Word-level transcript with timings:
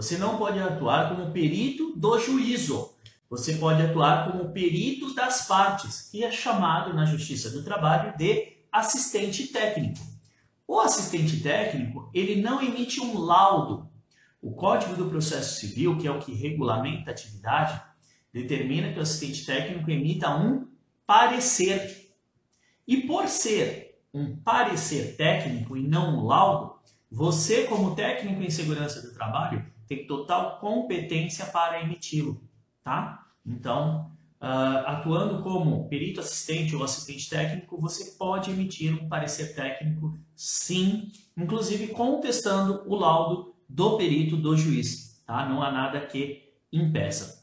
Você 0.00 0.16
não 0.16 0.38
pode 0.38 0.58
atuar 0.58 1.14
como 1.14 1.30
perito 1.30 1.92
do 1.94 2.18
juízo. 2.18 2.90
Você 3.28 3.56
pode 3.56 3.82
atuar 3.82 4.32
como 4.32 4.50
perito 4.50 5.14
das 5.14 5.46
partes, 5.46 6.08
que 6.10 6.24
é 6.24 6.32
chamado 6.32 6.94
na 6.94 7.04
Justiça 7.04 7.50
do 7.50 7.62
Trabalho 7.62 8.16
de 8.16 8.50
assistente 8.72 9.48
técnico. 9.48 10.00
O 10.66 10.80
assistente 10.80 11.40
técnico, 11.40 12.10
ele 12.14 12.40
não 12.40 12.62
emite 12.62 12.98
um 12.98 13.18
laudo. 13.18 13.90
O 14.40 14.52
Código 14.52 14.96
do 14.96 15.10
Processo 15.10 15.60
Civil, 15.60 15.98
que 15.98 16.08
é 16.08 16.10
o 16.10 16.18
que 16.18 16.32
regulamenta 16.32 17.10
a 17.10 17.12
atividade, 17.12 17.78
determina 18.32 18.94
que 18.94 18.98
o 18.98 19.02
assistente 19.02 19.44
técnico 19.44 19.90
emita 19.90 20.34
um 20.34 20.66
parecer. 21.06 22.10
E 22.88 23.02
por 23.02 23.28
ser 23.28 24.00
um 24.14 24.34
parecer 24.34 25.14
técnico 25.18 25.76
e 25.76 25.86
não 25.86 26.20
um 26.20 26.24
laudo, 26.24 26.76
você, 27.10 27.64
como 27.64 27.94
técnico 27.94 28.42
em 28.42 28.48
segurança 28.48 29.02
do 29.02 29.12
trabalho, 29.12 29.62
tem 29.90 30.06
total 30.06 30.60
competência 30.60 31.44
para 31.46 31.82
emiti-lo, 31.82 32.40
tá? 32.84 33.26
Então, 33.44 34.12
uh, 34.40 34.86
atuando 34.86 35.42
como 35.42 35.88
perito 35.88 36.20
assistente 36.20 36.76
ou 36.76 36.84
assistente 36.84 37.28
técnico, 37.28 37.76
você 37.76 38.12
pode 38.12 38.52
emitir 38.52 38.94
um 38.94 39.08
parecer 39.08 39.52
técnico, 39.52 40.16
sim, 40.36 41.10
inclusive 41.36 41.88
contestando 41.88 42.84
o 42.86 42.94
laudo 42.94 43.56
do 43.68 43.96
perito 43.96 44.36
do 44.36 44.56
juiz, 44.56 45.20
tá? 45.26 45.48
Não 45.48 45.60
há 45.60 45.72
nada 45.72 46.00
que 46.00 46.54
impeça. 46.72 47.39